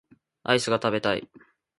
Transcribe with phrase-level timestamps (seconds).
[0.41, 1.29] アイスが食べたい